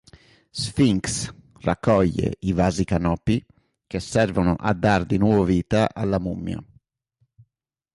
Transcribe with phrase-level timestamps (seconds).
[0.61, 3.45] Sphinx raccoglie i Vasi Canopi
[3.85, 6.59] che servono a dar di nuovo vita alla mummia.